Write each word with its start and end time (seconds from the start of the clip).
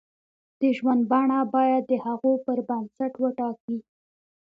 د 0.59 0.61
ژوند 0.77 1.01
بڼه 1.11 1.39
باید 1.55 1.83
د 1.87 1.93
هغو 2.05 2.33
پر 2.45 2.57
بنسټ 2.67 3.13
وټاکي. 3.21 3.77